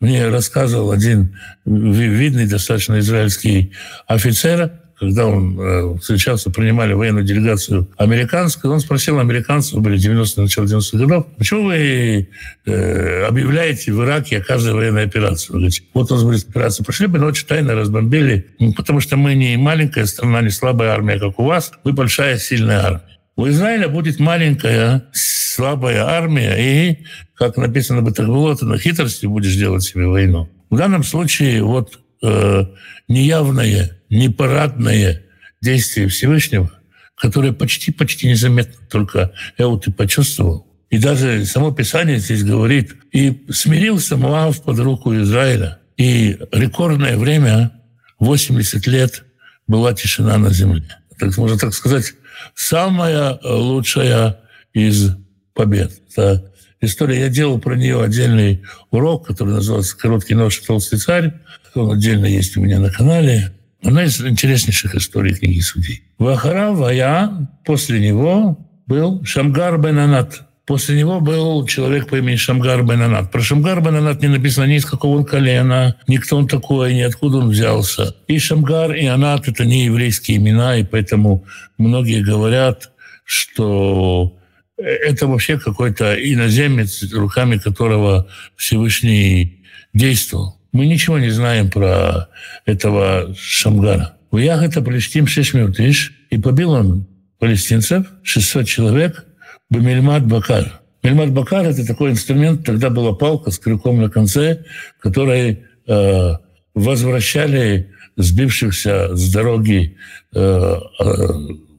[0.00, 3.72] Мне рассказывал один видный достаточно израильский
[4.06, 10.64] офицер, когда он э, встречался, принимали военную делегацию американскую, он спросил американцев, были 90-е, начало
[10.64, 12.28] 90-х годов, почему вы
[12.66, 15.52] э, объявляете в Ираке о каждой военной операции?
[15.52, 19.34] Он говорит, вот у нас будет операция, пошли бы ночью тайно разбомбили, потому что мы
[19.34, 23.18] не маленькая страна, не слабая армия, как у вас, вы большая, сильная армия.
[23.36, 29.84] У Израиля будет маленькая, слабая армия, и, как написано было, ты на хитрости будешь делать
[29.84, 30.48] себе войну.
[30.70, 32.64] В данном случае вот э,
[33.08, 35.22] неявное, непарадное
[35.60, 36.70] действие Всевышнего,
[37.16, 40.66] которое почти-почти незаметно, только я вот и почувствовал.
[40.90, 45.78] И даже само Писание здесь говорит, и смирился Муав под руку Израиля.
[45.96, 47.72] И рекордное время,
[48.18, 49.24] 80 лет,
[49.66, 50.88] была тишина на земле.
[51.18, 52.14] Так можно так сказать,
[52.54, 54.38] самая лучшая
[54.72, 55.16] из
[55.54, 55.92] побед.
[56.10, 56.50] Это
[56.80, 57.20] история.
[57.20, 61.34] Я делал про нее отдельный урок, который называется «Короткий нож и толстый царь».
[61.74, 63.52] Он отдельно есть у меня на канале.
[63.82, 66.02] Одна из интереснейших историй книги судей.
[66.18, 70.42] Вахара Вая, после него был Шамгар бен Анат.
[70.68, 73.32] После него был человек по имени Шамгар Бенанат.
[73.32, 77.00] Про Шамгар Бенанат не написано ни из какого он колена, ни кто он такой, ни
[77.00, 78.14] откуда он взялся.
[78.26, 81.46] И Шамгар, и Анат– это не еврейские имена, и поэтому
[81.78, 82.90] многие говорят,
[83.24, 84.36] что
[84.76, 89.64] это вообще какой-то иноземец, руками которого Всевышний
[89.94, 90.57] действовал.
[90.72, 92.28] Мы ничего не знаем про
[92.66, 94.16] этого Шамгара.
[94.30, 97.06] В Ях это Палестим 6 минут, и побил он
[97.38, 99.24] палестинцев, 600 человек,
[99.70, 100.80] Бамельмат Бакар.
[101.02, 104.64] Мельмат Бакар– это такой инструмент, тогда была палка с крюком на конце,
[105.00, 106.32] которой э,
[106.74, 109.96] возвращали сбившихся с дороги
[110.34, 111.28] э, э,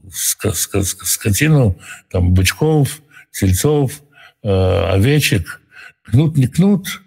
[0.10, 1.78] скотину,
[2.10, 4.02] там, бычков, тельцов,
[4.44, 5.62] э, овечек.
[6.04, 7.02] Кнут, не кнут.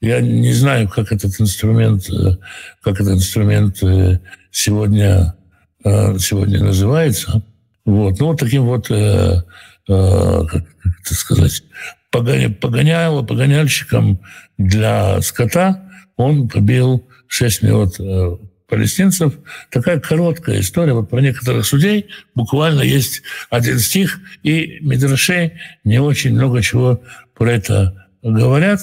[0.00, 2.36] Я не знаю, как этот инструмент, э,
[2.82, 4.18] как этот инструмент э,
[4.50, 5.34] сегодня,
[5.84, 7.42] э, сегодня называется.
[7.84, 8.18] Вот.
[8.18, 8.96] Ну, вот таким вот, как
[9.86, 11.62] это сказать,
[12.10, 14.20] погоня, погонял, погоняльщиком
[14.58, 15.90] для скота
[16.20, 18.36] он побил 6 минут э,
[18.68, 19.34] палестинцев.
[19.70, 20.92] Такая короткая история.
[20.92, 27.02] Вот про некоторых судей буквально есть один стих, и Мидрашей не очень много чего
[27.34, 28.80] про это говорят.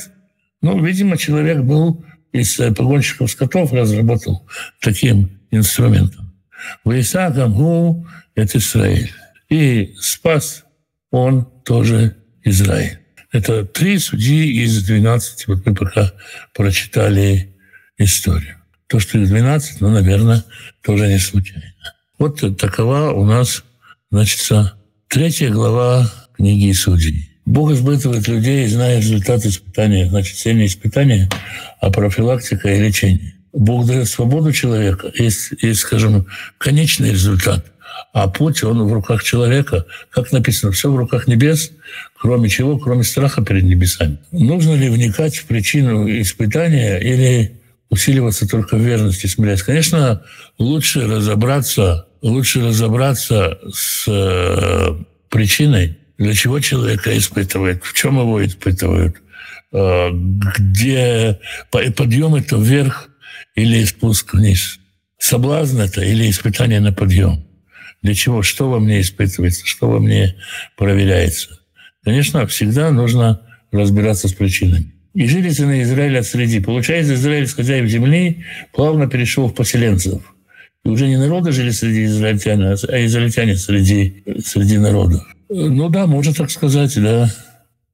[0.68, 2.04] Ну, видимо, человек был
[2.34, 4.46] из погонщиков скотов, разработал
[4.82, 6.34] таким инструментом.
[6.84, 8.06] Вейса Гамгу–
[8.36, 9.14] это Израиль.
[9.48, 10.66] И спас
[11.10, 13.00] он тоже Израиль.
[13.32, 15.48] Это три судьи из 12.
[15.48, 16.12] Вот мы пока
[16.54, 17.56] прочитали
[17.98, 18.58] историю.
[18.88, 20.44] То, что их 12, ну, наверное,
[20.84, 21.64] тоже не случайно.
[22.20, 23.64] Вот такова у нас,
[24.12, 24.42] значит,
[25.08, 27.27] третья глава книги Судей.
[27.48, 31.30] Бог испытывает людей, зная результат испытания, значит, цель испытания,
[31.80, 33.36] а профилактика и лечение.
[33.54, 36.28] Бог дает свободу человека, есть, есть, скажем,
[36.58, 37.66] конечный результат,
[38.12, 39.86] а путь, он в руках человека.
[40.10, 41.72] Как написано, все в руках небес,
[42.20, 44.18] кроме чего, кроме страха перед небесами.
[44.34, 49.64] Нужно ли вникать в причину испытания или усиливаться только в верности, смирясь.
[49.64, 50.22] Конечно,
[50.58, 54.98] лучше разобраться, лучше разобраться с э,
[55.30, 59.18] причиной, для чего человека испытывает, в чем его испытывают,
[59.72, 61.40] э, где
[61.72, 63.10] подъем это вверх
[63.56, 64.80] или спуск вниз,
[65.20, 67.46] соблазн это или испытание на подъем.
[68.02, 68.42] Для чего?
[68.42, 70.36] Что во мне испытывается, что во мне
[70.78, 71.60] проверяется.
[72.04, 73.42] Конечно, всегда нужно
[73.72, 74.94] разбираться с причинами.
[75.14, 76.60] И жили сыны Израиля среди.
[76.60, 80.22] Получается, Израиль, хозяев земли, плавно перешел в поселенцев.
[80.86, 85.24] И уже не народы жили среди израильтян, а израильтяне среди, среди народов.
[85.50, 87.30] Ну да, можно так сказать, да.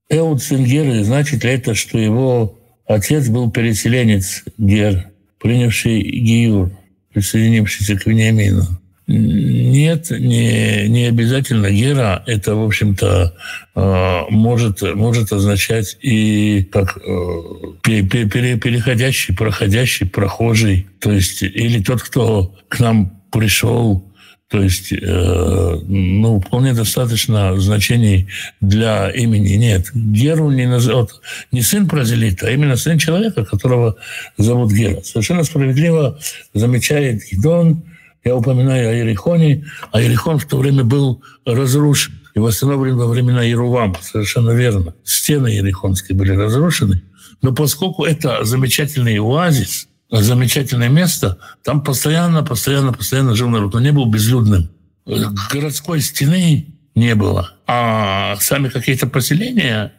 [0.10, 6.72] Эуд сын Геры, значит ли это, что его отец был переселенец Гер, принявший Гиюр,
[7.14, 8.68] присоединившийся к Вениамину?
[9.06, 12.24] Нет, не, не обязательно гера.
[12.26, 13.36] Это, в общем-то,
[13.76, 17.42] э, может, может означать и как э,
[17.84, 20.88] переходящий, проходящий, прохожий.
[21.00, 24.13] То есть или тот, кто к нам пришел,
[24.54, 28.28] то есть, э, ну, вполне достаточно значений
[28.62, 29.88] для имени нет.
[29.96, 33.96] Геру не назовут не сын прозелита, а именно сын человека, которого
[34.38, 35.02] зовут Гера.
[35.02, 36.20] Совершенно справедливо
[36.54, 37.82] замечает Гидон,
[38.24, 43.42] я упоминаю о Ерихоне, а Ерихон в то время был разрушен и восстановлен во времена
[43.42, 43.98] Ерувама.
[44.04, 44.94] Совершенно верно.
[45.04, 47.02] Стены Ерихонские были разрушены.
[47.42, 49.88] Но поскольку это замечательный оазис,
[50.22, 53.74] замечательное место, там постоянно, постоянно, постоянно жил народ.
[53.74, 54.70] Но не был безлюдным.
[55.06, 57.52] Городской стены не было.
[57.66, 59.94] А сами какие-то поселения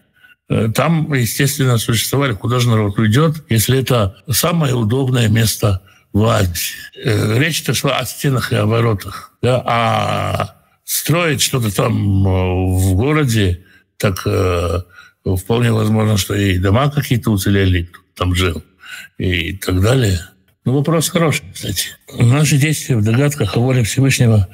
[0.48, 2.32] э, там, естественно, существовали.
[2.34, 6.74] Куда же народ уйдет, если это самое удобное место власть.
[7.02, 9.32] Э, речь-то шла о стенах и оборотах.
[9.42, 9.62] Да?
[9.66, 10.54] А
[10.84, 13.64] строить что-то там э, в городе,
[13.98, 14.26] так
[15.24, 18.62] вполне возможно, что и дома какие-то уцелели, там жил,
[19.18, 20.20] и так далее.
[20.64, 21.88] Ну, вопрос хороший, кстати.
[22.18, 24.48] Наши действия в догадках о воле Всевышнего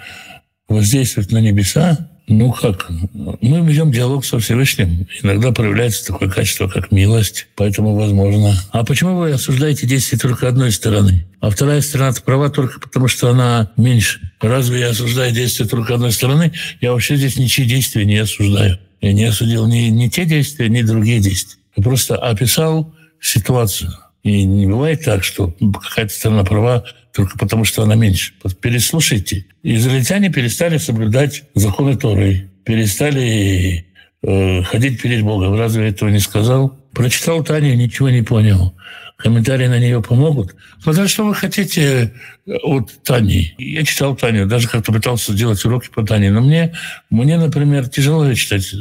[0.69, 2.89] воздействуют на небеса, ну как?
[3.13, 5.09] Мы ведем диалог со Всевышним.
[5.21, 8.55] Иногда проявляется такое качество, как милость, поэтому возможно.
[8.71, 11.27] А почему вы осуждаете действия только одной стороны?
[11.41, 14.21] А вторая сторона права только потому, что она меньше.
[14.41, 16.53] Разве я осуждаю действия только одной стороны?
[16.81, 18.79] Я вообще здесь ничьи действия не осуждаю.
[19.01, 21.59] Я не осудил ни, ни те действия, ни другие действия.
[21.77, 23.93] Я просто описал ситуацию.
[24.23, 28.35] И не бывает так, что какая-то сторона права только потому, что она меньше.
[28.61, 29.47] Переслушайте.
[29.63, 33.87] Израильтяне перестали соблюдать законы Торы, перестали
[34.23, 35.55] э, ходить перед Богом.
[35.55, 36.77] Разве этого не сказал?
[36.93, 38.75] Прочитал Таню, ничего не понял.
[39.21, 40.55] Комментарии на нее помогут.
[40.83, 42.13] Смотря что вы хотите
[42.47, 43.55] от Тани.
[43.59, 46.31] Я читал Таню, даже как-то пытался делать уроки по Тане.
[46.31, 46.73] Но мне,
[47.11, 48.75] мне, например, тяжело ее читать,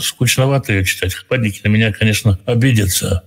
[0.00, 1.14] скучновато ее читать.
[1.14, 3.22] Хападники на меня, конечно, обидятся.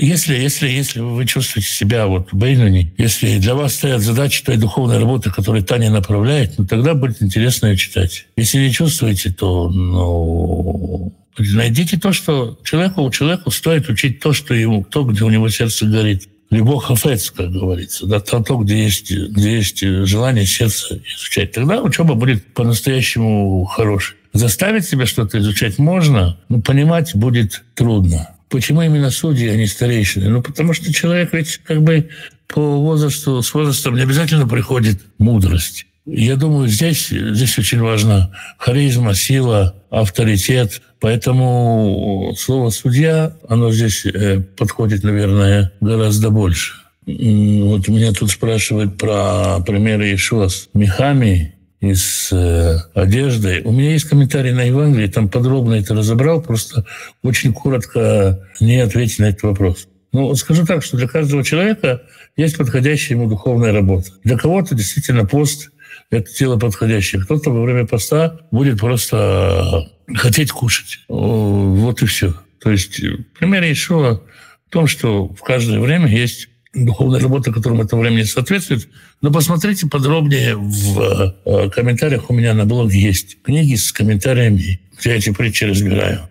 [0.00, 4.56] Если, если, если вы чувствуете себя вот в Бейнуне, если для вас стоят задачи той
[4.56, 8.26] духовной работы, которую Таня направляет, ну, тогда будет интересно ее читать.
[8.36, 14.84] Если не чувствуете, то, ну, найдите то, что человеку, человеку стоит учить то, что ему,
[14.84, 16.28] то, где у него сердце горит.
[16.50, 21.52] Любовь хафец, как говорится, да, то, то где, есть, где есть желание сердца изучать.
[21.52, 24.16] Тогда учеба будет по-настоящему хорошей.
[24.32, 28.30] Заставить себя что-то изучать можно, но понимать будет трудно.
[28.48, 30.28] Почему именно судьи, а не старейшины?
[30.28, 32.08] Ну, потому что человек ведь как бы
[32.48, 35.86] по возрасту, с возрастом не обязательно приходит мудрость.
[36.04, 40.82] Я думаю, здесь, здесь очень важна харизма, сила, авторитет.
[41.00, 46.74] Поэтому слово «судья», оно здесь э, подходит, наверное, гораздо больше.
[47.06, 53.62] Вот меня тут спрашивают про примеры Ишуа с мехами и с э, одеждой.
[53.62, 56.84] У меня есть комментарий на Евангелие, там подробно это разобрал, просто
[57.22, 59.88] очень коротко не ответить на этот вопрос.
[60.12, 62.02] Ну, скажу так, что для каждого человека
[62.36, 64.10] есть подходящая ему духовная работа.
[64.22, 65.70] Для кого-то действительно пост
[66.10, 67.22] это тело подходящее.
[67.22, 71.00] Кто-то во время поста будет просто хотеть кушать.
[71.08, 72.34] Вот и все.
[72.60, 73.00] То есть
[73.38, 74.22] пример Ишуа
[74.68, 78.88] в том, что в каждое время есть духовная работа, которому это время не соответствует.
[79.22, 82.30] Но посмотрите подробнее в э, комментариях.
[82.30, 86.28] У меня на блоге есть книги с комментариями, где я эти притчи разбираю.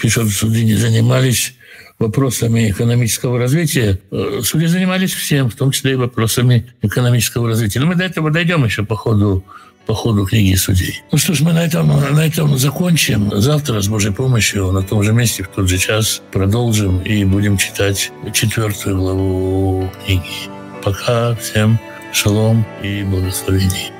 [0.00, 1.54] Пишут, судьи не занимались
[1.98, 3.98] вопросами экономического развития.
[4.10, 7.80] Э, судьи занимались всем, в том числе и вопросами экономического развития.
[7.80, 9.44] Но мы до этого дойдем еще по ходу
[9.86, 11.02] по ходу книги судей.
[11.10, 13.30] Ну что ж, мы на этом, на этом закончим.
[13.40, 17.56] Завтра с Божьей помощью на том же месте, в тот же час продолжим и будем
[17.56, 20.50] читать четвертую главу книги.
[20.84, 21.80] Пока, всем
[22.12, 23.97] шалом и благословений.